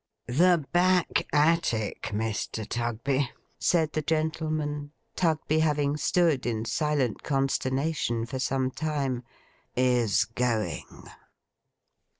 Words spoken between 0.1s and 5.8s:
'The back attic, Mr. Tugby,' said the gentleman: Tugby